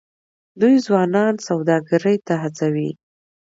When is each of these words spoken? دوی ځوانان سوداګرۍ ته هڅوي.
دوی 0.59 0.75
ځوانان 0.85 1.33
سوداګرۍ 1.47 2.17
ته 2.27 2.33
هڅوي. 2.43 2.89